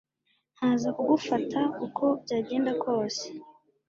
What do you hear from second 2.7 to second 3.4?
kose